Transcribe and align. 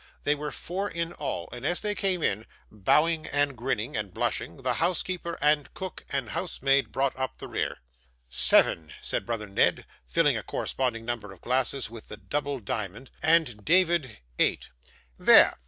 They 0.23 0.33
were 0.33 0.49
four 0.49 0.89
in 0.89 1.13
all, 1.13 1.47
and 1.51 1.63
as 1.63 1.81
they 1.81 1.93
came 1.93 2.23
in, 2.23 2.47
bowing, 2.71 3.27
and 3.27 3.55
grinning, 3.55 3.95
and 3.95 4.11
blushing, 4.11 4.63
the 4.63 4.73
housekeeper, 4.81 5.37
and 5.39 5.71
cook, 5.75 6.03
and 6.09 6.29
housemaid, 6.31 6.91
brought 6.91 7.15
up 7.15 7.37
the 7.37 7.47
rear. 7.47 7.77
'Seven,' 8.27 8.93
said 8.99 9.27
brother 9.27 9.45
Ned, 9.45 9.85
filling 10.07 10.35
a 10.37 10.41
corresponding 10.41 11.05
number 11.05 11.31
of 11.31 11.41
glasses 11.41 11.91
with 11.91 12.07
the 12.07 12.17
double 12.17 12.59
diamond, 12.59 13.11
'and 13.21 13.63
David, 13.63 14.17
eight. 14.39 14.71
There! 15.19 15.59